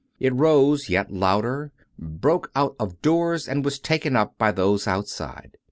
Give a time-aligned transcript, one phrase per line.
[0.19, 5.57] It rose yet louder, broke out of doors, and was taken up by those outside.